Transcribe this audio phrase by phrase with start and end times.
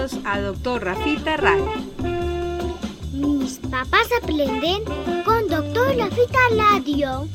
[0.00, 1.72] bienvenidos a Doctor Rafita Radio.
[3.12, 4.82] Mis papás aprenden
[5.24, 7.28] con Doctor Rafita Radio.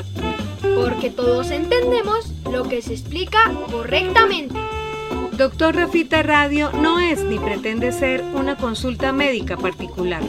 [0.75, 4.55] Porque todos entendemos lo que se explica correctamente.
[5.38, 10.23] Doctor Rafita Radio no es ni pretende ser una consulta médica particular.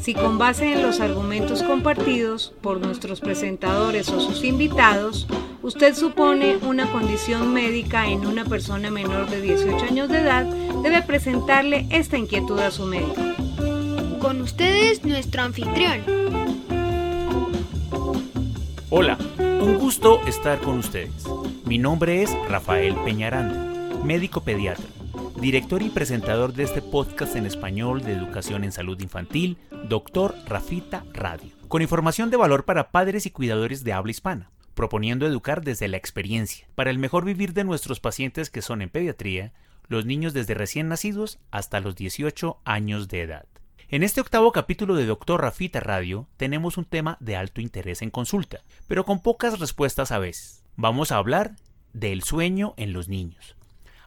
[0.00, 5.26] Si con base en los argumentos compartidos por nuestros presentadores o sus invitados,
[5.62, 10.46] usted supone una condición médica en una persona menor de 18 años de edad,
[10.82, 13.14] debe presentarle esta inquietud a su médico.
[14.20, 16.02] Con ustedes, nuestro anfitrión.
[18.90, 21.24] Hola, un gusto estar con ustedes.
[21.64, 23.68] Mi nombre es Rafael Peñaranda
[24.04, 24.86] médico pediatra,
[25.40, 31.04] director y presentador de este podcast en español de educación en salud infantil, Doctor Rafita
[31.12, 35.88] Radio, con información de valor para padres y cuidadores de habla hispana, proponiendo educar desde
[35.88, 39.52] la experiencia, para el mejor vivir de nuestros pacientes que son en pediatría,
[39.88, 43.46] los niños desde recién nacidos hasta los 18 años de edad.
[43.88, 48.10] En este octavo capítulo de Doctor Rafita Radio tenemos un tema de alto interés en
[48.10, 50.62] consulta, pero con pocas respuestas a veces.
[50.76, 51.56] Vamos a hablar
[51.92, 53.56] del sueño en los niños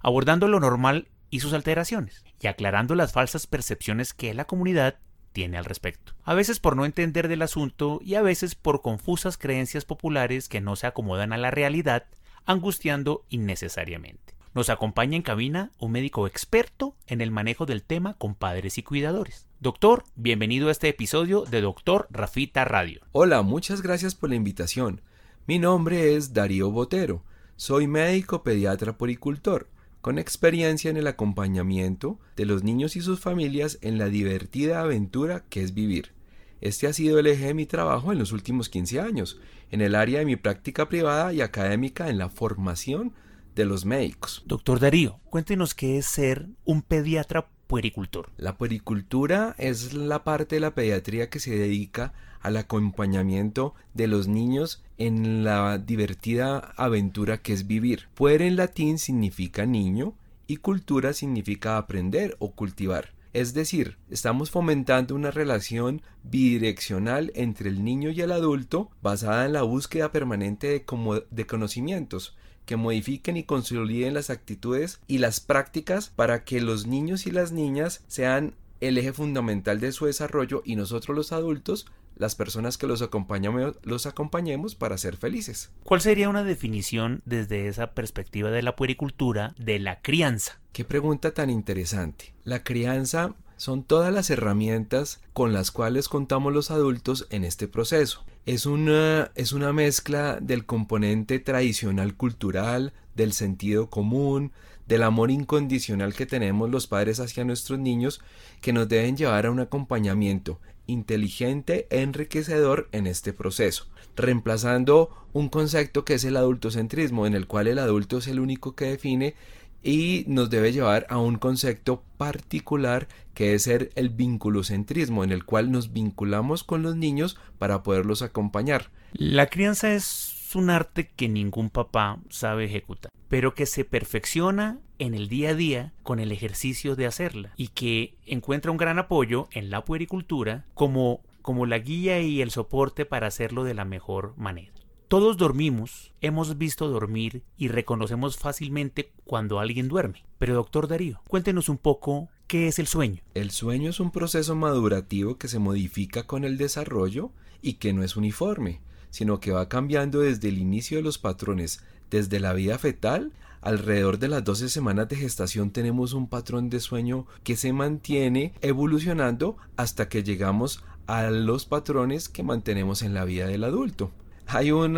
[0.01, 4.99] abordando lo normal y sus alteraciones, y aclarando las falsas percepciones que la comunidad
[5.31, 6.13] tiene al respecto.
[6.23, 10.59] A veces por no entender del asunto y a veces por confusas creencias populares que
[10.59, 12.05] no se acomodan a la realidad,
[12.45, 14.33] angustiando innecesariamente.
[14.53, 18.83] Nos acompaña en cabina un médico experto en el manejo del tema con padres y
[18.83, 19.47] cuidadores.
[19.61, 22.99] Doctor, bienvenido a este episodio de Doctor Rafita Radio.
[23.13, 24.99] Hola, muchas gracias por la invitación.
[25.47, 27.23] Mi nombre es Darío Botero.
[27.55, 29.69] Soy médico pediatra poricultor
[30.01, 35.45] con experiencia en el acompañamiento de los niños y sus familias en la divertida aventura
[35.47, 36.11] que es vivir.
[36.59, 39.39] Este ha sido el eje de mi trabajo en los últimos 15 años,
[39.71, 43.13] en el área de mi práctica privada y académica en la formación
[43.55, 44.43] de los médicos.
[44.45, 48.29] Doctor Darío, cuéntenos qué es ser un pediatra puericultor.
[48.37, 54.27] La puericultura es la parte de la pediatría que se dedica al acompañamiento de los
[54.27, 58.09] niños en la divertida aventura que es vivir.
[58.13, 60.15] Puer en latín significa niño
[60.47, 63.13] y cultura significa aprender o cultivar.
[63.33, 69.53] Es decir, estamos fomentando una relación bidireccional entre el niño y el adulto basada en
[69.53, 72.35] la búsqueda permanente de, de conocimientos,
[72.71, 77.51] que modifiquen y consoliden las actitudes y las prácticas para que los niños y las
[77.51, 82.87] niñas sean el eje fundamental de su desarrollo y nosotros los adultos las personas que
[82.87, 85.69] los acompañamos los acompañemos para ser felices.
[85.83, 90.61] ¿Cuál sería una definición desde esa perspectiva de la puericultura de la crianza?
[90.71, 92.33] Qué pregunta tan interesante.
[92.45, 98.25] La crianza son todas las herramientas con las cuales contamos los adultos en este proceso.
[98.47, 104.51] Es una, es una mezcla del componente tradicional cultural, del sentido común,
[104.87, 108.19] del amor incondicional que tenemos los padres hacia nuestros niños,
[108.61, 113.85] que nos deben llevar a un acompañamiento inteligente e enriquecedor en este proceso,
[114.15, 118.73] reemplazando un concepto que es el adultocentrismo, en el cual el adulto es el único
[118.73, 119.35] que define
[119.83, 125.45] y nos debe llevar a un concepto particular que es ser el vinculocentrismo, en el
[125.45, 128.91] cual nos vinculamos con los niños para poderlos acompañar.
[129.13, 135.13] La crianza es un arte que ningún papá sabe ejecutar, pero que se perfecciona en
[135.13, 139.47] el día a día con el ejercicio de hacerla y que encuentra un gran apoyo
[139.51, 144.33] en la puericultura como, como la guía y el soporte para hacerlo de la mejor
[144.37, 144.73] manera.
[145.07, 150.23] Todos dormimos, hemos visto dormir y reconocemos fácilmente cuando alguien duerme.
[150.37, 153.21] Pero doctor Darío, cuéntenos un poco qué es el sueño.
[153.33, 157.31] El sueño es un proceso madurativo que se modifica con el desarrollo
[157.61, 161.81] y que no es uniforme, sino que va cambiando desde el inicio de los patrones,
[162.09, 163.31] desde la vida fetal
[163.61, 168.51] alrededor de las 12 semanas de gestación tenemos un patrón de sueño que se mantiene
[168.59, 174.11] evolucionando hasta que llegamos a los patrones que mantenemos en la vida del adulto.
[174.47, 174.97] Hay un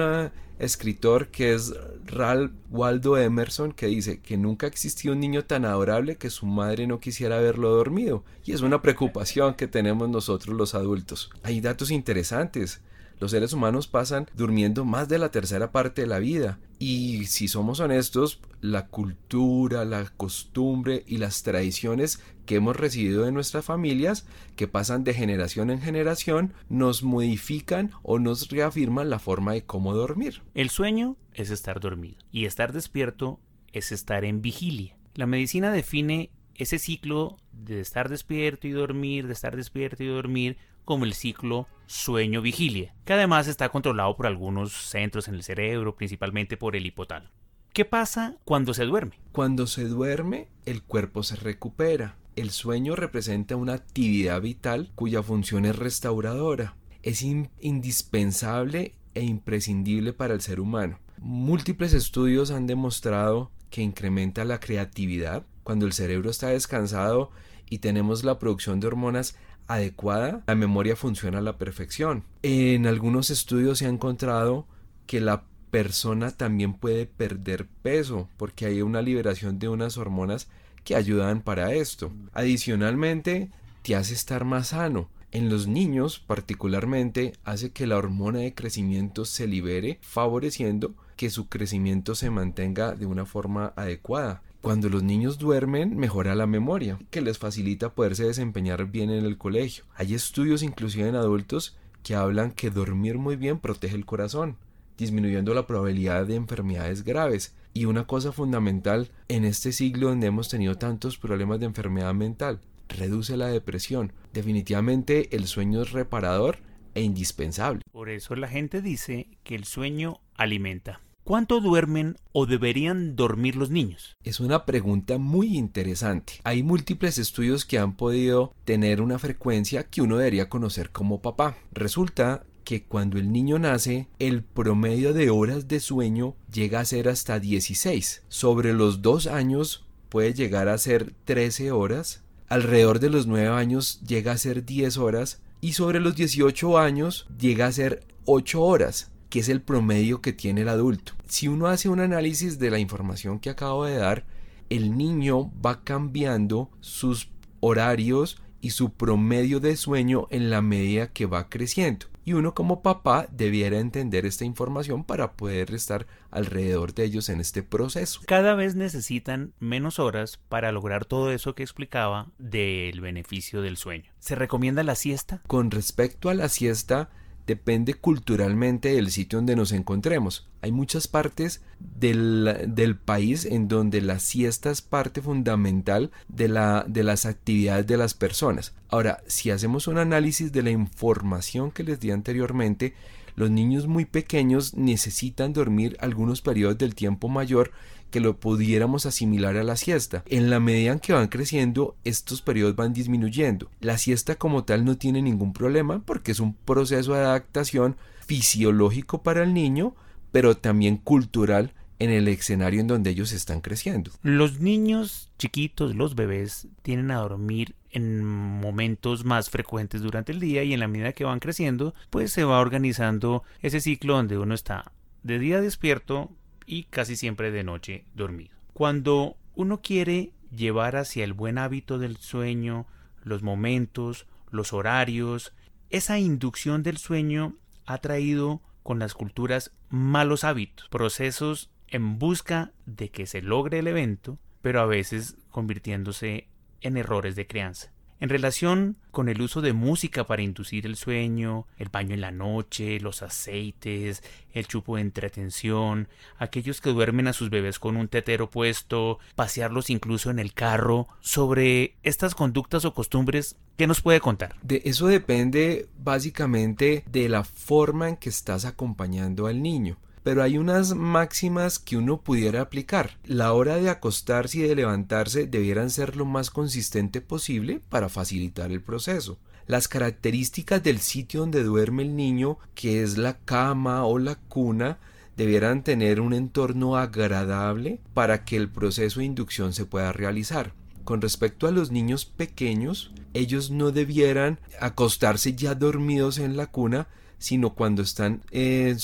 [0.59, 1.73] escritor que es
[2.05, 6.87] Ralph Waldo Emerson que dice que nunca existió un niño tan adorable que su madre
[6.87, 8.23] no quisiera verlo dormido.
[8.45, 11.29] Y es una preocupación que tenemos nosotros los adultos.
[11.43, 12.81] Hay datos interesantes.
[13.19, 16.59] Los seres humanos pasan durmiendo más de la tercera parte de la vida.
[16.79, 23.31] Y si somos honestos, la cultura, la costumbre y las tradiciones que hemos recibido de
[23.31, 24.25] nuestras familias,
[24.55, 29.93] que pasan de generación en generación, nos modifican o nos reafirman la forma de cómo
[29.93, 30.41] dormir.
[30.53, 33.39] El sueño es estar dormido y estar despierto
[33.71, 34.95] es estar en vigilia.
[35.15, 40.57] La medicina define ese ciclo de estar despierto y dormir, de estar despierto y dormir,
[40.85, 46.57] como el ciclo sueño-vigilia, que además está controlado por algunos centros en el cerebro, principalmente
[46.57, 47.31] por el hipotálamo.
[47.71, 49.19] ¿Qué pasa cuando se duerme?
[49.31, 52.17] Cuando se duerme, el cuerpo se recupera.
[52.35, 56.75] El sueño representa una actividad vital cuya función es restauradora.
[57.03, 60.99] Es indispensable e imprescindible para el ser humano.
[61.19, 67.31] Múltiples estudios han demostrado que incrementa la creatividad cuando el cerebro está descansado
[67.69, 69.35] y tenemos la producción de hormonas
[69.67, 72.23] adecuada, la memoria funciona a la perfección.
[72.41, 74.67] En algunos estudios se ha encontrado
[75.07, 80.47] que la persona también puede perder peso porque hay una liberación de unas hormonas
[80.83, 82.11] que ayudan para esto.
[82.33, 83.49] Adicionalmente,
[83.81, 85.09] te hace estar más sano.
[85.31, 91.49] En los niños particularmente hace que la hormona de crecimiento se libere, favoreciendo que su
[91.49, 94.43] crecimiento se mantenga de una forma adecuada.
[94.63, 99.37] Cuando los niños duermen, mejora la memoria, que les facilita poderse desempeñar bien en el
[99.37, 99.83] colegio.
[99.93, 104.55] Hay estudios inclusive en adultos que hablan que dormir muy bien protege el corazón
[104.97, 107.53] disminuyendo la probabilidad de enfermedades graves.
[107.73, 112.61] Y una cosa fundamental en este siglo donde hemos tenido tantos problemas de enfermedad mental,
[112.87, 114.13] reduce la depresión.
[114.31, 116.59] Definitivamente el sueño es reparador
[116.95, 117.81] e indispensable.
[117.91, 121.01] Por eso la gente dice que el sueño alimenta.
[121.25, 124.17] ¿Cuánto duermen o deberían dormir los niños?
[124.25, 126.33] Es una pregunta muy interesante.
[126.43, 131.55] Hay múltiples estudios que han podido tener una frecuencia que uno debería conocer como papá.
[131.71, 137.07] Resulta que cuando el niño nace, el promedio de horas de sueño llega a ser
[137.07, 138.23] hasta 16.
[138.27, 142.21] Sobre los dos años puede llegar a ser 13 horas.
[142.49, 145.41] Alrededor de los 9 años llega a ser 10 horas.
[145.61, 150.31] Y sobre los 18 años llega a ser 8 horas que es el promedio que
[150.31, 151.13] tiene el adulto.
[151.25, 154.27] Si uno hace un análisis de la información que acabo de dar,
[154.69, 161.25] el niño va cambiando sus horarios y su promedio de sueño en la medida que
[161.25, 167.05] va creciendo y uno como papá debiera entender esta información para poder estar alrededor de
[167.05, 168.21] ellos en este proceso.
[168.27, 174.11] Cada vez necesitan menos horas para lograr todo eso que explicaba del beneficio del sueño.
[174.19, 175.41] ¿Se recomienda la siesta?
[175.47, 177.09] Con respecto a la siesta,
[177.45, 180.47] depende culturalmente del sitio donde nos encontremos.
[180.61, 187.03] Hay muchas partes del, país en donde la siesta es parte fundamental de, la, de
[187.03, 188.73] las actividades de las personas.
[188.89, 192.93] Ahora, si hacemos un análisis de la información que les di anteriormente,
[193.35, 197.71] los niños muy pequeños necesitan dormir algunos periodos del tiempo mayor
[198.13, 200.23] que lo pudiéramos asimilar a la siesta.
[200.27, 203.71] En la medida en que van creciendo, estos periodos van disminuyendo.
[203.79, 209.23] La siesta como tal no tiene ningún problema porque es un proceso de adaptación fisiológico
[209.23, 209.95] para el niño,
[210.31, 214.11] pero también cultural en el escenario en donde ellos están creciendo.
[214.21, 220.63] Los niños chiquitos, los bebés, tienen a dormir en momentos más frecuentes durante el día
[220.63, 224.53] y en la medida que van creciendo, pues se va organizando ese ciclo donde uno
[224.53, 224.91] está
[225.23, 226.29] de día despierto,
[226.65, 228.55] y casi siempre de noche dormido.
[228.73, 232.87] Cuando uno quiere llevar hacia el buen hábito del sueño,
[233.23, 235.53] los momentos, los horarios,
[235.89, 237.55] esa inducción del sueño
[237.85, 243.87] ha traído con las culturas malos hábitos, procesos en busca de que se logre el
[243.87, 246.47] evento, pero a veces convirtiéndose
[246.81, 247.91] en errores de crianza.
[248.23, 252.31] En relación con el uso de música para inducir el sueño, el baño en la
[252.31, 254.23] noche, los aceites,
[254.53, 256.07] el chupo de entretención,
[256.37, 261.09] aquellos que duermen a sus bebés con un tetero puesto, pasearlos incluso en el carro,
[261.19, 264.55] sobre estas conductas o costumbres, ¿qué nos puede contar?
[264.61, 270.57] De eso depende básicamente de la forma en que estás acompañando al niño pero hay
[270.57, 273.17] unas máximas que uno pudiera aplicar.
[273.25, 278.71] La hora de acostarse y de levantarse debieran ser lo más consistente posible para facilitar
[278.71, 279.37] el proceso.
[279.67, 284.97] Las características del sitio donde duerme el niño, que es la cama o la cuna,
[285.37, 290.73] debieran tener un entorno agradable para que el proceso de inducción se pueda realizar.
[291.03, 297.07] Con respecto a los niños pequeños, ellos no debieran acostarse ya dormidos en la cuna,
[297.43, 298.95] sino cuando están, eh,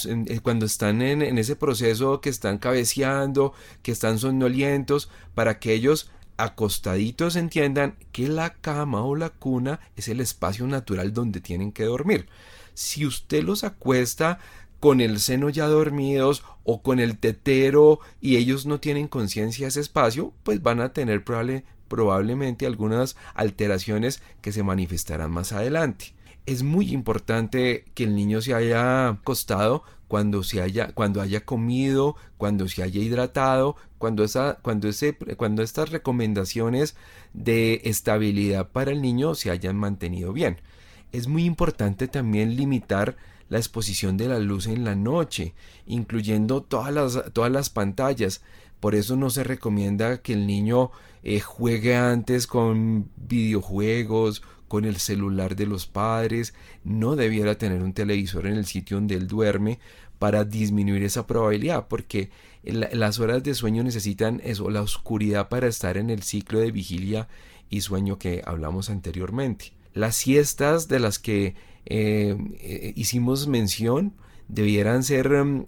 [0.42, 3.52] cuando están en, ese proceso que están cabeceando,
[3.84, 10.08] que están somnolientos, para que ellos acostaditos entiendan que la cama o la cuna es
[10.08, 12.30] el espacio natural donde tienen que dormir.
[12.76, 14.40] Si usted los acuesta
[14.80, 19.72] con el seno ya dormidos o con el tetero y ellos no tienen conciencia de
[19.72, 26.14] ese espacio, pues van a tener probablemente algunas alteraciones que se manifestarán más adelante
[26.50, 32.16] es muy importante que el niño se haya acostado cuando se haya cuando haya comido,
[32.38, 34.26] cuando se haya hidratado, cuando
[34.64, 36.96] cuando ese cuando estas recomendaciones
[37.34, 40.58] de estabilidad para el niño se hayan mantenido bien.
[41.12, 43.16] Es muy importante también limitar
[43.50, 45.54] la exposición de la luz en la noche,
[45.86, 48.42] incluyendo todas las, todas las pantallas,
[48.80, 50.92] Por eso no se recomienda que el niño
[51.24, 57.94] eh, juegue antes con videojuegos, con el celular de los padres, no debiera tener un
[57.94, 59.80] televisor en el sitio donde él duerme
[60.20, 62.30] para disminuir esa probabilidad, porque
[62.64, 67.28] las horas de sueño necesitan eso, la oscuridad para estar en el ciclo de vigilia
[67.70, 69.74] y sueño que hablamos anteriormente.
[69.94, 74.14] Las siestas de las que eh, eh, hicimos mención
[74.50, 75.66] debieran ser mm,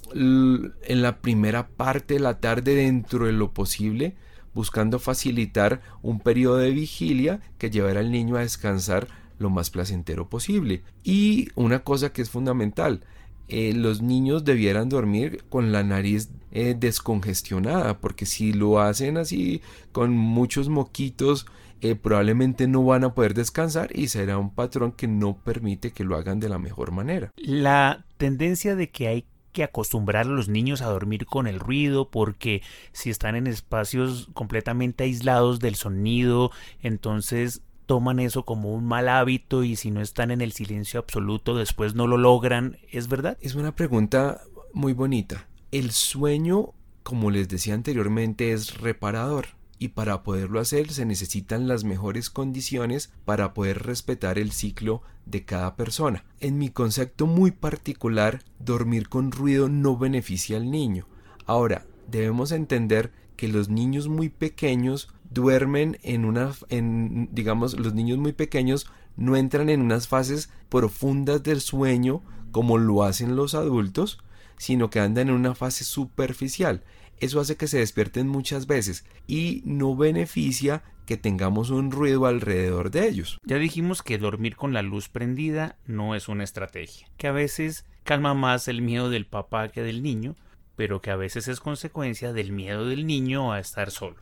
[0.83, 4.15] en la primera parte de la tarde dentro de lo posible,
[4.53, 9.07] buscando facilitar un periodo de vigilia que llevara al niño a descansar
[9.39, 10.83] lo más placentero posible.
[11.03, 13.03] Y una cosa que es fundamental,
[13.47, 19.61] eh, los niños debieran dormir con la nariz eh, descongestionada, porque si lo hacen así
[19.91, 21.45] con muchos moquitos,
[21.81, 26.03] eh, probablemente no van a poder descansar y será un patrón que no permite que
[26.03, 27.31] lo hagan de la mejor manera.
[27.35, 32.09] La tendencia de que hay que acostumbrar a los niños a dormir con el ruido
[32.09, 39.09] porque si están en espacios completamente aislados del sonido, entonces toman eso como un mal
[39.09, 43.37] hábito y si no están en el silencio absoluto después no lo logran, ¿es verdad?
[43.41, 44.41] Es una pregunta
[44.73, 45.47] muy bonita.
[45.71, 51.83] El sueño, como les decía anteriormente, es reparador y para poderlo hacer se necesitan las
[51.83, 56.23] mejores condiciones para poder respetar el ciclo de cada persona.
[56.39, 61.07] En mi concepto muy particular, dormir con ruido no beneficia al niño.
[61.47, 68.19] Ahora, debemos entender que los niños muy pequeños duermen en una en digamos los niños
[68.19, 68.85] muy pequeños
[69.17, 72.21] no entran en unas fases profundas del sueño
[72.51, 74.19] como lo hacen los adultos,
[74.59, 76.83] sino que andan en una fase superficial.
[77.21, 82.89] Eso hace que se despierten muchas veces y no beneficia que tengamos un ruido alrededor
[82.89, 83.37] de ellos.
[83.45, 87.85] Ya dijimos que dormir con la luz prendida no es una estrategia, que a veces
[88.03, 90.35] calma más el miedo del papá que del niño,
[90.75, 94.15] pero que a veces es consecuencia del miedo del niño a estar solo.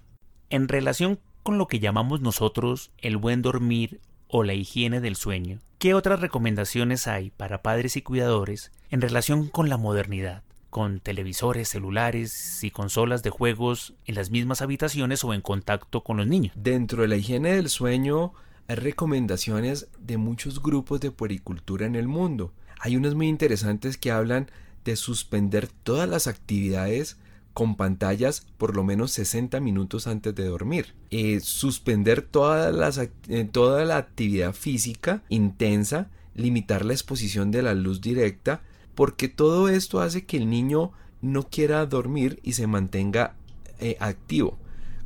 [0.49, 5.59] En relación con lo que llamamos nosotros el buen dormir o la higiene del sueño,
[5.77, 10.43] ¿qué otras recomendaciones hay para padres y cuidadores en relación con la modernidad?
[10.69, 16.17] Con televisores, celulares y consolas de juegos en las mismas habitaciones o en contacto con
[16.17, 16.53] los niños.
[16.55, 18.33] Dentro de la higiene del sueño
[18.67, 22.53] hay recomendaciones de muchos grupos de puericultura en el mundo.
[22.79, 24.49] Hay unas muy interesantes que hablan
[24.85, 27.17] de suspender todas las actividades
[27.53, 30.95] con pantallas por lo menos 60 minutos antes de dormir.
[31.09, 37.73] Eh, suspender todas las, eh, toda la actividad física intensa, limitar la exposición de la
[37.73, 38.61] luz directa,
[38.99, 40.91] porque todo esto hace que el niño
[41.21, 43.33] no quiera dormir y se mantenga
[43.79, 44.57] eh, activo.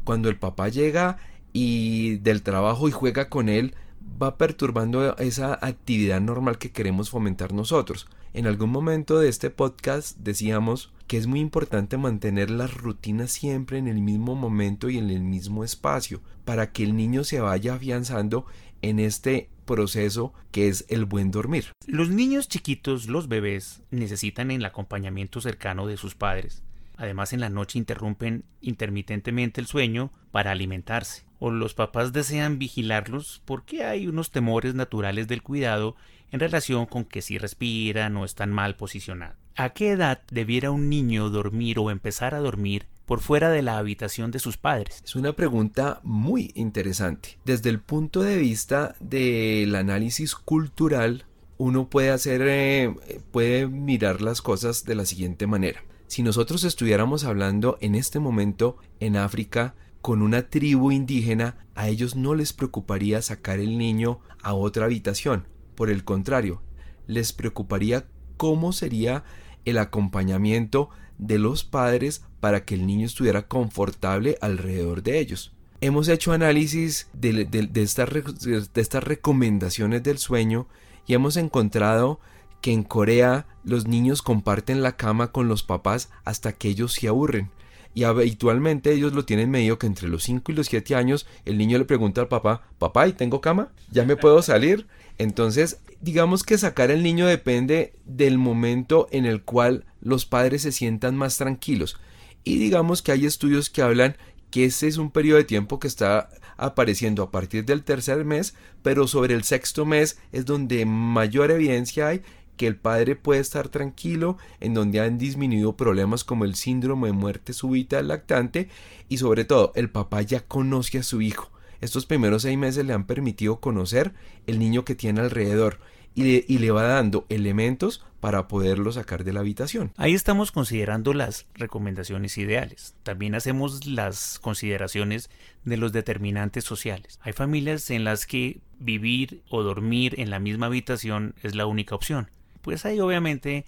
[0.03, 1.19] Cuando el papá llega
[1.53, 3.75] y del trabajo y juega con él,
[4.19, 8.07] va perturbando esa actividad normal que queremos fomentar nosotros.
[8.33, 13.77] En algún momento de este podcast decíamos que es muy importante mantener las rutinas siempre
[13.77, 17.75] en el mismo momento y en el mismo espacio para que el niño se vaya
[17.75, 18.47] afianzando
[18.83, 21.71] en este proceso que es el buen dormir.
[21.87, 26.61] Los niños chiquitos, los bebés, necesitan el acompañamiento cercano de sus padres.
[26.97, 31.23] Además, en la noche interrumpen intermitentemente el sueño para alimentarse.
[31.39, 35.95] O los papás desean vigilarlos porque hay unos temores naturales del cuidado
[36.31, 39.37] en relación con que si respiran o están mal posicionados.
[39.55, 43.77] ¿A qué edad debiera un niño dormir o empezar a dormir por fuera de la
[43.77, 45.01] habitación de sus padres?
[45.03, 47.37] Es una pregunta muy interesante.
[47.45, 51.25] Desde el punto de vista del análisis cultural,
[51.57, 52.93] uno puede hacer, eh,
[53.31, 55.83] puede mirar las cosas de la siguiente manera.
[56.07, 62.15] Si nosotros estuviéramos hablando en este momento en África con una tribu indígena, a ellos
[62.15, 65.47] no les preocuparía sacar el niño a otra habitación.
[65.75, 66.61] Por el contrario,
[67.07, 68.05] les preocuparía
[68.37, 69.23] cómo sería
[69.65, 75.53] el acompañamiento de los padres para que el niño estuviera confortable alrededor de ellos.
[75.81, 80.67] Hemos hecho análisis de, estas, de estas recomendaciones del sueño
[81.05, 82.19] y hemos encontrado
[82.61, 87.09] que en Corea los niños comparten la cama con los papás hasta que ellos se
[87.09, 87.51] aburren.
[87.93, 91.57] Y habitualmente ellos lo tienen medio que entre los 5 y los 7 años el
[91.57, 93.71] niño le pregunta al papá, papá, ¿y tengo cama?
[93.91, 94.87] ¿Ya me puedo salir?
[95.17, 100.71] Entonces, digamos que sacar al niño depende del momento en el cual los padres se
[100.71, 101.97] sientan más tranquilos.
[102.43, 104.17] Y digamos que hay estudios que hablan
[104.51, 108.53] que ese es un periodo de tiempo que está apareciendo a partir del tercer mes,
[108.81, 112.21] pero sobre el sexto mes es donde mayor evidencia hay
[112.57, 117.13] que el padre puede estar tranquilo, en donde han disminuido problemas como el síndrome de
[117.13, 118.69] muerte súbita del lactante
[119.09, 121.52] y sobre todo el papá ya conoce a su hijo
[121.83, 124.13] estos primeros seis meses le han permitido conocer
[124.47, 125.79] el niño que tiene alrededor
[126.15, 129.91] y le, va dando elementos para poderlo sacar de la habitación.
[129.97, 132.95] Ahí estamos considerando las recomendaciones ideales.
[133.03, 135.29] También hacemos las consideraciones
[135.65, 137.19] de los determinantes sociales.
[137.21, 141.95] Hay familias en las que vivir o dormir en la misma habitación es la única
[141.95, 142.29] opción.
[142.61, 143.65] Pues ahí obviamente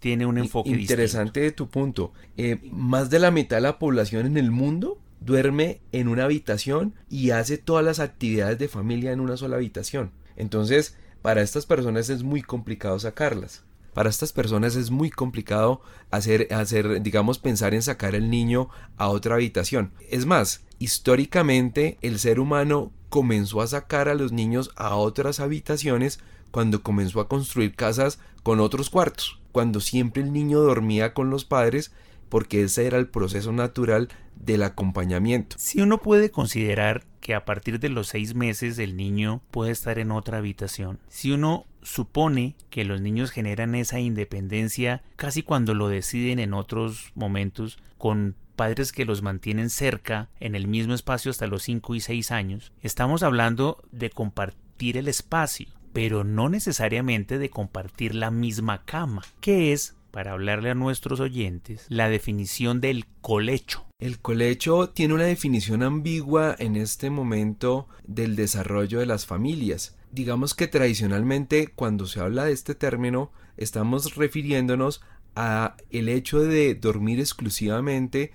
[0.00, 2.12] tiene un enfoque Interesante de tu punto.
[2.36, 6.94] Eh, más de la mitad de la población en el mundo duerme en una habitación
[7.08, 10.12] y hace todas las actividades de familia en una sola habitación.
[10.36, 13.64] Entonces, para estas personas es muy complicado sacarlas.
[13.94, 19.08] Para estas personas es muy complicado hacer, hacer, digamos, pensar en sacar al niño a
[19.08, 19.92] otra habitación.
[20.10, 26.18] Es más, históricamente el ser humano comenzó a sacar a los niños a otras habitaciones
[26.50, 31.44] cuando comenzó a construir casas con otros cuartos, cuando siempre el niño dormía con los
[31.44, 31.92] padres
[32.34, 35.54] porque ese era el proceso natural del acompañamiento.
[35.56, 40.00] Si uno puede considerar que a partir de los seis meses el niño puede estar
[40.00, 45.86] en otra habitación, si uno supone que los niños generan esa independencia casi cuando lo
[45.86, 51.46] deciden en otros momentos con padres que los mantienen cerca en el mismo espacio hasta
[51.46, 57.50] los cinco y seis años, estamos hablando de compartir el espacio, pero no necesariamente de
[57.50, 63.84] compartir la misma cama, que es para hablarle a nuestros oyentes la definición del colecho.
[63.98, 69.98] El colecho tiene una definición ambigua en este momento del desarrollo de las familias.
[70.12, 75.02] Digamos que tradicionalmente cuando se habla de este término estamos refiriéndonos
[75.34, 78.30] a el hecho de dormir exclusivamente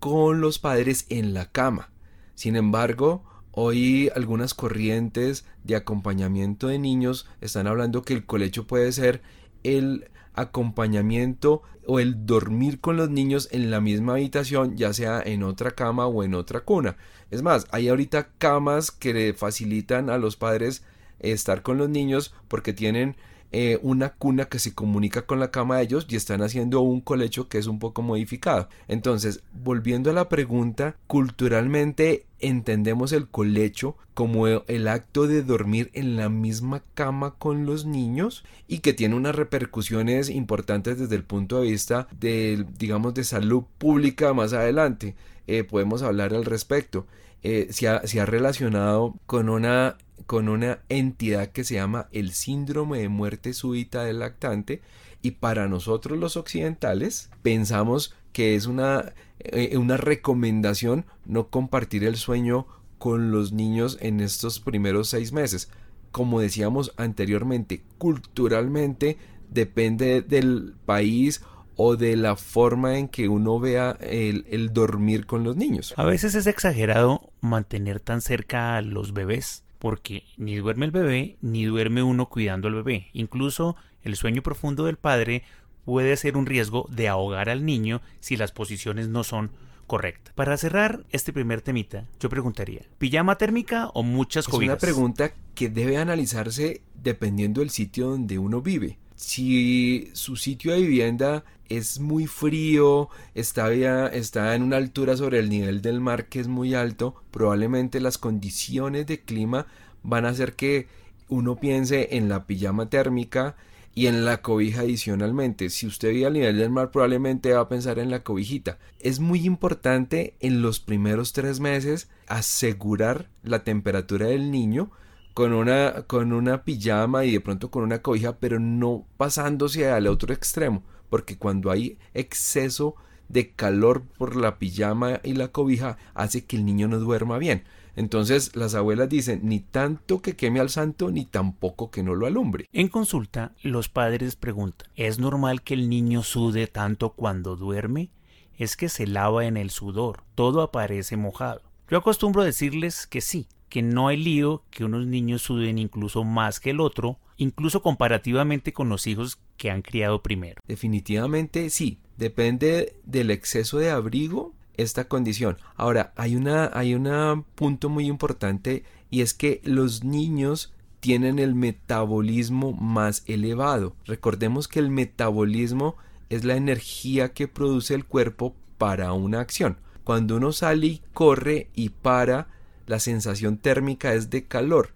[0.00, 1.92] con los padres en la cama.
[2.34, 3.24] Sin embargo,
[3.54, 9.20] Hoy algunas corrientes de acompañamiento de niños están hablando que el colecho puede ser
[9.62, 15.42] el acompañamiento o el dormir con los niños en la misma habitación, ya sea en
[15.42, 16.96] otra cama o en otra cuna.
[17.30, 20.84] Es más, hay ahorita camas que le facilitan a los padres
[21.18, 23.16] estar con los niños porque tienen
[23.52, 27.02] eh, una cuna que se comunica con la cama de ellos y están haciendo un
[27.02, 28.68] colecho que es un poco modificado.
[28.88, 36.16] Entonces, volviendo a la pregunta, culturalmente entendemos el colecho como el acto de dormir en
[36.16, 41.60] la misma cama con los niños y que tiene unas repercusiones importantes desde el punto
[41.60, 45.14] de vista de, digamos, de salud pública más adelante.
[45.46, 47.06] Eh, podemos hablar al respecto.
[47.42, 52.98] Eh, ha, se ha relacionado con una con una entidad que se llama el síndrome
[52.98, 54.82] de muerte súbita del lactante
[55.22, 62.16] y para nosotros los occidentales pensamos que es una, eh, una recomendación no compartir el
[62.16, 62.66] sueño
[62.98, 65.70] con los niños en estos primeros seis meses.
[66.10, 69.16] Como decíamos anteriormente, culturalmente
[69.50, 71.42] depende del país
[71.76, 75.94] o de la forma en que uno vea el, el dormir con los niños.
[75.96, 81.38] A veces es exagerado mantener tan cerca a los bebés porque ni duerme el bebé
[81.40, 83.08] ni duerme uno cuidando al bebé.
[83.14, 85.42] Incluso el sueño profundo del padre
[85.84, 89.50] puede ser un riesgo de ahogar al niño si las posiciones no son
[89.88, 90.34] correctas.
[90.36, 94.76] Para cerrar este primer temita, yo preguntaría, ¿pijama térmica o muchas cobijas?
[94.76, 98.98] Es una pregunta que debe analizarse dependiendo del sitio donde uno vive.
[99.22, 103.72] Si su sitio de vivienda es muy frío, está,
[104.08, 108.18] está en una altura sobre el nivel del mar que es muy alto, probablemente las
[108.18, 109.68] condiciones de clima
[110.02, 110.88] van a hacer que
[111.28, 113.54] uno piense en la pijama térmica
[113.94, 115.70] y en la cobija adicionalmente.
[115.70, 118.80] Si usted vive al nivel del mar, probablemente va a pensar en la cobijita.
[118.98, 124.90] Es muy importante en los primeros tres meses asegurar la temperatura del niño
[125.34, 130.06] con una, con una pijama y de pronto con una cobija, pero no pasándose al
[130.06, 132.94] otro extremo porque cuando hay exceso
[133.28, 137.64] de calor por la pijama y la cobija hace que el niño no duerma bien.
[137.96, 142.26] Entonces las abuelas dicen ni tanto que queme al santo ni tampoco que no lo
[142.26, 142.66] alumbre.
[142.72, 148.08] En consulta los padres preguntan ¿Es normal que el niño sude tanto cuando duerme?
[148.56, 151.60] Es que se lava en el sudor, todo aparece mojado.
[151.90, 156.60] Yo acostumbro decirles que sí, que no hay lío que unos niños suden incluso más
[156.60, 160.60] que el otro, incluso comparativamente con los hijos que han criado primero.
[160.68, 165.56] Definitivamente sí, depende del exceso de abrigo esta condición.
[165.74, 166.36] Ahora, hay
[166.74, 173.96] hay un punto muy importante y es que los niños tienen el metabolismo más elevado.
[174.04, 175.96] Recordemos que el metabolismo
[176.28, 179.78] es la energía que produce el cuerpo para una acción.
[180.04, 182.48] Cuando uno sale y corre y para,
[182.86, 184.90] la sensación térmica es de calor.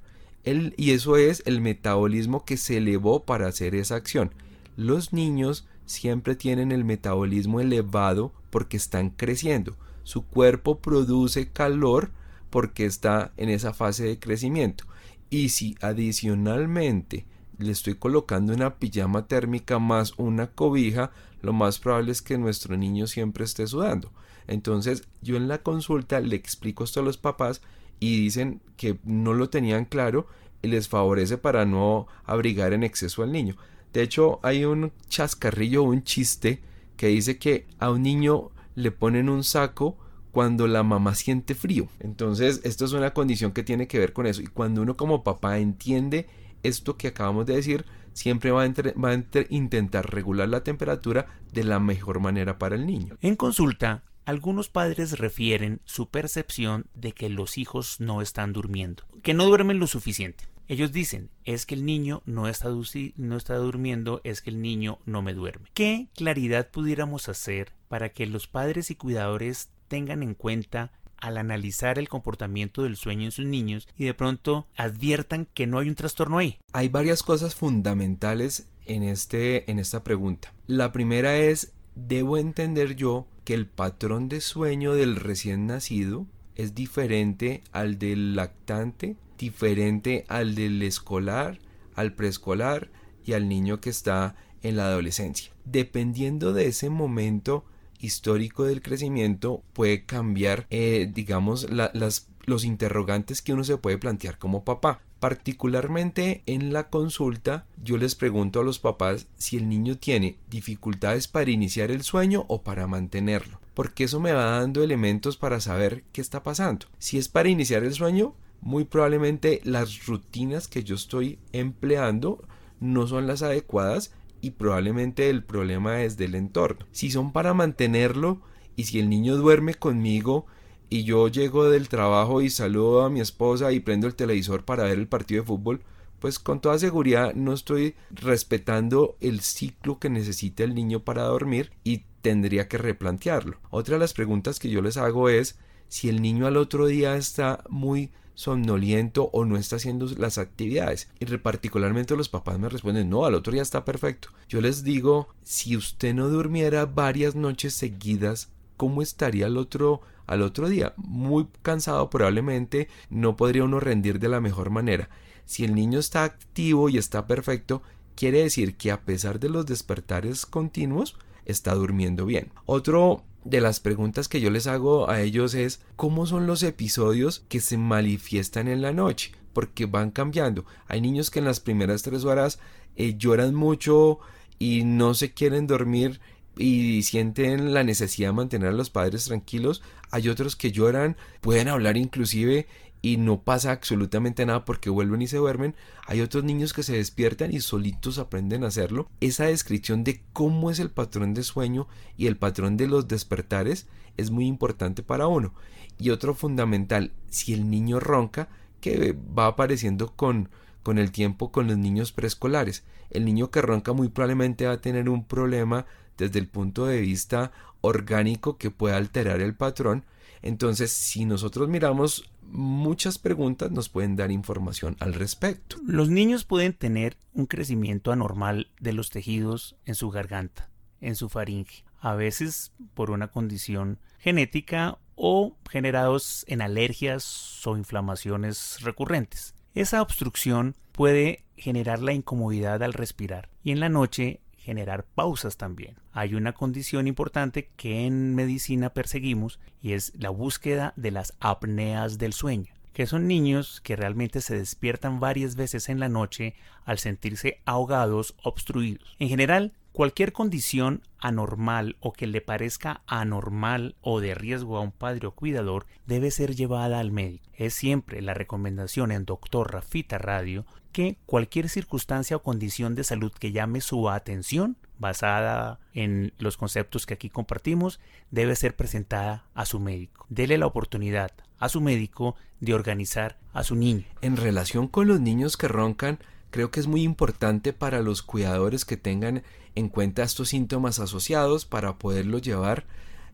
[0.45, 4.33] y eso es el metabolismo que se elevó para hacer esa acción.
[4.77, 9.77] Los niños siempre tienen el metabolismo elevado porque están creciendo.
[10.05, 12.11] Su cuerpo produce calor
[12.51, 14.85] porque está en esa fase de crecimiento.
[15.31, 17.25] Y si adicionalmente
[17.59, 21.11] le estoy colocando una pijama térmica más una cobija,
[21.43, 24.13] lo más probable es que nuestro niño siempre esté sudando.
[24.49, 27.63] Entonces yo en la consulta le explico esto a los papás
[28.01, 30.27] y dicen que no lo tenían claro
[30.63, 33.57] y les favorece para no abrigar en exceso al niño.
[33.93, 36.61] De hecho, hay un chascarrillo, un chiste
[36.97, 39.97] que dice que a un niño le ponen un saco
[40.33, 41.89] cuando la mamá siente frío.
[42.01, 44.43] Entonces, esto es una condición que tiene que ver con eso.
[44.43, 46.27] Y cuando uno como papá entiende
[46.63, 51.65] esto que acabamos de decir, siempre va a, va a intentar regular la temperatura de
[51.65, 53.17] la mejor manera para el niño.
[53.23, 59.35] En consulta, algunos padres refieren su percepción de que los hijos no están durmiendo, que
[59.35, 60.45] no duermen lo suficiente.
[60.69, 65.33] Ellos dicen, es que el niño no está, durmiendo, es que el niño no me
[65.33, 65.69] duerme.
[65.75, 72.01] ¿Qué claridad pudiéramos hacer para que los padres y cuidadores tengan en cuenta al analizar
[72.01, 75.95] el comportamiento del sueño en sus niños y de pronto adviertan que no hay un
[75.95, 76.59] trastorno ahí?
[76.73, 80.53] Hay varias cosas fundamentales en, este, en esta pregunta.
[80.67, 86.75] La primera es, ¿debo entender yo que el patrón de sueño del recién nacido es
[86.75, 91.61] diferente al del lactante, diferente al del escolar,
[91.95, 92.91] al preescolar
[93.25, 95.53] y al niño que está en la adolescencia.
[95.65, 97.65] Dependiendo de ese momento
[98.01, 104.65] histórico del crecimiento puede cambiar, eh, digamos, los interrogantes que uno se puede plantear como
[104.65, 105.03] papá.
[105.21, 111.27] Particularmente en la consulta yo les pregunto a los papás si el niño tiene dificultades
[111.27, 116.05] para iniciar el sueño o para mantenerlo, porque eso me va dando elementos para saber
[116.13, 116.87] qué está pasando.
[116.99, 122.45] Si es para iniciar el sueño, muy probablemente las rutinas que yo estoy empleando
[122.81, 126.87] no son las adecuadas y probablemente el problema es del entorno.
[126.93, 128.43] Si son para mantenerlo
[128.77, 130.47] y si el niño duerme conmigo
[130.89, 134.85] y yo llego del trabajo y saludo a mi esposa y prendo el televisor para
[134.85, 135.83] ver el partido de fútbol,
[136.21, 141.73] pues con toda seguridad no estoy respetando el ciclo que necesita el niño para dormir
[141.85, 143.59] y tendría que replantearlo.
[143.71, 147.17] Otra de las preguntas que yo les hago es si el niño al otro día
[147.17, 151.09] está muy somnoliento o no está haciendo las actividades.
[151.19, 154.29] Y particularmente los papás me responden, no, al otro día está perfecto.
[154.49, 160.43] Yo les digo, si usted no durmiera varias noches seguidas, ¿cómo estaría al otro al
[160.43, 160.95] otro día.
[160.97, 165.09] Muy cansado probablemente no podría uno rendir de la mejor manera.
[165.45, 167.83] Si el niño está activo y está perfecto,
[168.15, 172.51] quiere decir que a pesar de los despertares continuos, está durmiendo bien.
[172.67, 177.45] Otro de las preguntas que yo les hago a ellos es cómo son los episodios
[177.49, 180.67] que se manifiestan en la noche, porque van cambiando.
[180.89, 182.59] Hay niños que en las primeras tres horas
[182.97, 184.19] eh, lloran mucho
[184.59, 186.21] y no se quieren dormir
[186.57, 189.83] y sienten la necesidad de mantener a los padres tranquilos.
[190.11, 192.67] Hay otros que lloran, pueden hablar inclusive
[193.03, 195.75] y no pasa absolutamente nada porque vuelven y se duermen.
[196.07, 199.09] Hay otros niños que se despiertan y solitos aprenden a hacerlo.
[199.21, 203.87] Esa descripción de cómo es el patrón de sueño y el patrón de los despertares
[204.17, 205.55] es muy importante para uno.
[205.99, 208.49] Y otro fundamental, si el niño ronca,
[208.81, 210.49] que va apareciendo con,
[210.83, 212.85] con el tiempo con los niños preescolares.
[213.11, 217.01] El niño que ronca muy probablemente va a tener un problema desde el punto de
[217.01, 220.05] vista orgánico que pueda alterar el patrón.
[220.43, 225.77] Entonces, si nosotros miramos muchas preguntas nos pueden dar información al respecto.
[225.85, 231.29] Los niños pueden tener un crecimiento anormal de los tejidos en su garganta, en su
[231.29, 239.55] faringe, a veces por una condición genética o generados en alergias o inflamaciones recurrentes.
[239.75, 245.95] Esa obstrucción puede generar la incomodidad al respirar y en la noche generar pausas también.
[246.13, 252.19] Hay una condición importante que en medicina perseguimos y es la búsqueda de las apneas
[252.19, 256.55] del sueño que son niños que realmente se despiertan varias veces en la noche
[256.87, 259.17] al sentirse ahogados, obstruidos.
[259.19, 264.93] En general, cualquier condición anormal o que le parezca anormal o de riesgo a un
[264.93, 267.47] padre o cuidador debe ser llevada al médico.
[267.55, 273.33] Es siempre la recomendación en Doctor Rafita Radio que cualquier circunstancia o condición de salud
[273.33, 277.99] que llame su atención, basada en los conceptos que aquí compartimos,
[278.31, 280.27] debe ser presentada a su médico.
[280.29, 284.05] Dele la oportunidad a su médico de organizar a su niño.
[284.21, 286.19] En relación con los niños que roncan,
[286.51, 289.43] creo que es muy importante para los cuidadores que tengan
[289.75, 292.87] en cuenta estos síntomas asociados para poderlos llevar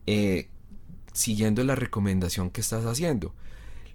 [0.07, 0.49] eh,
[1.13, 3.35] siguiendo la recomendación que estás haciendo.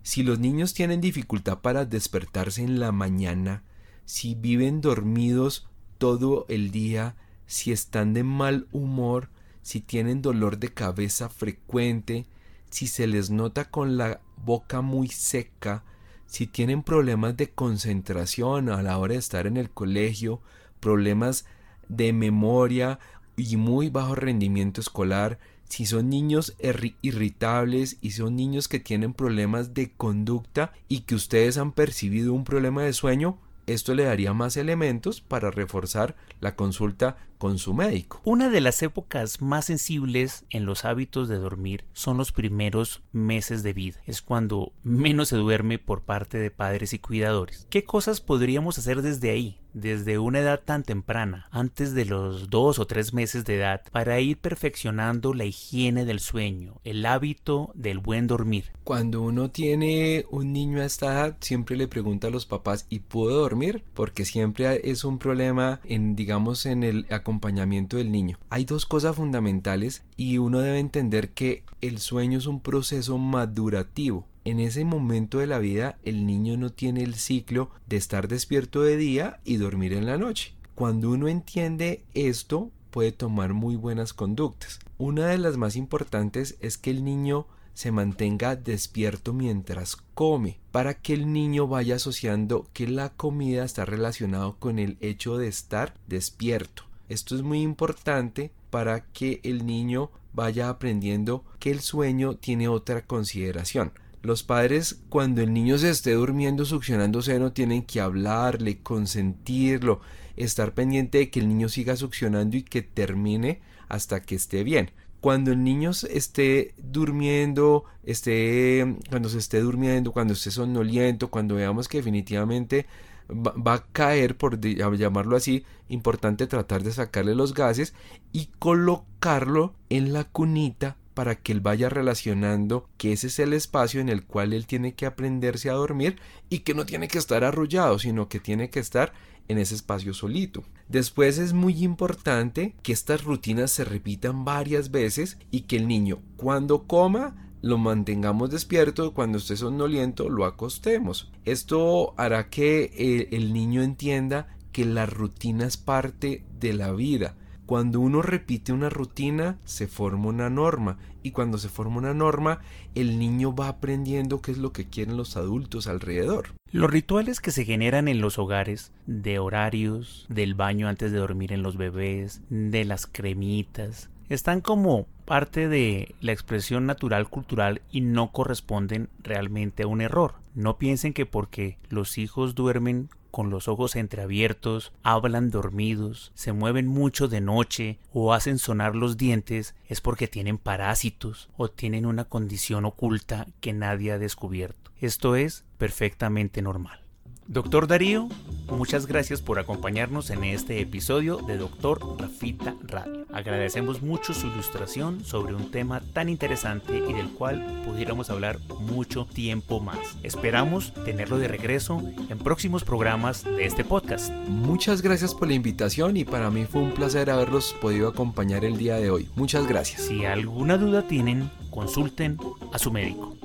[0.03, 3.63] Si los niños tienen dificultad para despertarse en la mañana,
[4.05, 9.29] si viven dormidos todo el día, si están de mal humor,
[9.61, 12.25] si tienen dolor de cabeza frecuente,
[12.69, 15.83] si se les nota con la boca muy seca,
[16.27, 20.41] Si tienen problemas de concentración a la hora de estar en el colegio,
[20.79, 21.45] problemas
[21.87, 22.99] de memoria
[23.37, 26.55] y muy bajo rendimiento escolar, si son niños
[27.01, 32.43] irritables y son niños que tienen problemas de conducta y que ustedes han percibido un
[32.43, 38.21] problema de sueño, esto le daría más elementos para reforzar la consulta con su médico.
[38.23, 43.63] Una de las épocas más sensibles en los hábitos de dormir son los primeros meses
[43.63, 43.99] de vida.
[44.05, 47.67] Es cuando menos se duerme por parte de padres y cuidadores.
[47.69, 49.59] ¿Qué cosas podríamos hacer desde ahí?
[49.73, 54.19] desde una edad tan temprana, antes de los dos o tres meses de edad, para
[54.19, 58.71] ir perfeccionando la higiene del sueño, el hábito del buen dormir.
[58.83, 62.99] Cuando uno tiene un niño a esta edad, siempre le pregunta a los papás ¿y
[62.99, 63.83] puedo dormir?
[63.93, 66.26] Porque siempre es un problema en, digamos,
[66.65, 68.37] en el acompañamiento del niño.
[68.49, 74.25] Hay dos cosas fundamentales y uno debe entender que el sueño es un proceso madurativo.
[74.43, 78.81] En ese momento de la vida el niño no tiene el ciclo de estar despierto
[78.81, 80.53] de día y dormir en la noche.
[80.75, 84.79] Cuando uno entiende esto puede tomar muy buenas conductas.
[84.97, 90.95] Una de las más importantes es que el niño se mantenga despierto mientras come, para
[90.95, 95.93] que el niño vaya asociando que la comida está relacionado con el hecho de estar
[96.07, 96.85] despierto.
[97.07, 103.05] Esto es muy importante para que el niño vaya aprendiendo que el sueño tiene otra
[103.05, 103.91] consideración.
[104.23, 110.01] Los padres cuando el niño se esté durmiendo succionando seno tienen que hablarle, consentirlo,
[110.35, 114.89] estar pendiente de que el niño siga succionando y que termine hasta que esté bien.
[115.27, 121.89] Cuando el niño esté durmiendo, esté cuando se esté durmiendo, cuando esté somnoliento, cuando veamos
[121.89, 122.85] que definitivamente
[123.29, 127.93] va, a caer, por llamarlo así, importante tratar de sacarle los gases
[128.31, 133.99] y colocarlo en la cunita para que él vaya relacionando que ese es el espacio
[133.99, 137.43] en el cual él tiene que aprenderse a dormir y que no tiene que estar
[137.43, 139.11] arrullado, sino que tiene que estar
[139.47, 140.63] en ese espacio solito.
[140.89, 146.19] Después es muy importante que estas rutinas se repitan varias veces y que el niño
[146.37, 151.31] cuando coma lo mantengamos despierto, cuando esté somnoliento lo acostemos.
[151.43, 157.35] Esto hará que el niño entienda que la rutina es parte de la vida.
[157.67, 162.61] Cuando uno repite una rutina, se forma una norma y cuando se forma una norma,
[162.95, 166.53] el niño va aprendiendo qué es lo que quieren los adultos alrededor.
[166.71, 171.51] Los rituales que se generan en los hogares, de horarios, del baño antes de dormir
[171.51, 177.99] en los bebés, de las cremitas, están como parte de la expresión natural cultural y
[177.99, 180.35] no corresponden realmente a un error.
[180.55, 186.87] No piensen que porque los hijos duermen con los ojos entreabiertos, hablan dormidos, se mueven
[186.87, 192.23] mucho de noche o hacen sonar los dientes es porque tienen parásitos o tienen una
[192.23, 194.89] condición oculta que nadie ha descubierto.
[194.99, 197.06] Esto es perfectamente normal.
[197.47, 198.27] Doctor Darío,
[198.69, 203.25] muchas gracias por acompañarnos en este episodio de Doctor Rafita Radio.
[203.31, 209.25] Agradecemos mucho su ilustración sobre un tema tan interesante y del cual pudiéramos hablar mucho
[209.25, 209.97] tiempo más.
[210.23, 214.29] Esperamos tenerlo de regreso en próximos programas de este podcast.
[214.49, 218.77] Muchas gracias por la invitación y para mí fue un placer haberlos podido acompañar el
[218.77, 219.29] día de hoy.
[219.35, 220.01] Muchas gracias.
[220.01, 222.37] Si alguna duda tienen, consulten
[222.73, 223.37] a su médico.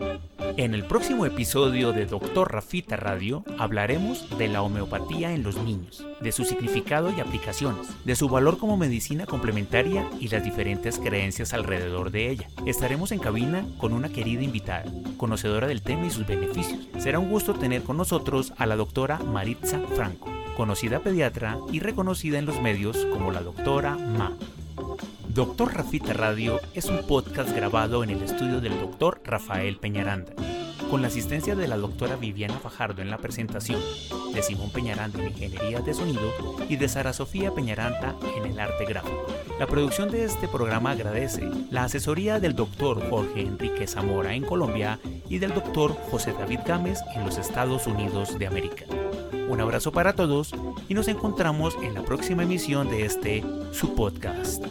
[0.59, 6.07] En el próximo episodio de Doctor Rafita Radio hablaremos de la homeopatía en los niños,
[6.21, 11.55] de su significado y aplicaciones, de su valor como medicina complementaria y las diferentes creencias
[11.55, 12.49] alrededor de ella.
[12.67, 14.85] Estaremos en cabina con una querida invitada,
[15.17, 16.87] conocedora del tema y sus beneficios.
[16.99, 22.39] Será un gusto tener con nosotros a la doctora Maritza Franco, conocida pediatra y reconocida
[22.39, 24.37] en los medios como la doctora Ma.
[25.35, 30.35] Doctor Rafita Radio es un podcast grabado en el estudio del doctor Rafael Peñaranda,
[30.91, 33.81] con la asistencia de la doctora Viviana Fajardo en la presentación,
[34.35, 36.21] de Simón Peñaranda en Ingeniería de Sonido
[36.69, 39.27] y de Sara Sofía Peñaranda en el arte gráfico.
[39.59, 44.99] La producción de este programa agradece la asesoría del doctor Jorge Enrique Zamora en Colombia
[45.31, 48.85] y del doctor José David Gámez en los Estados Unidos de América.
[49.49, 50.53] Un abrazo para todos
[50.91, 53.43] y nos encontramos en la próxima emisión de este
[53.73, 54.65] su podcast.